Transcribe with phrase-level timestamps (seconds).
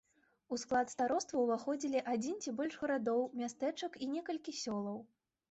[0.55, 4.99] У склад староства ўваходзілі адзін ці больш гарадоў, мястэчак і некалькі сёлаў.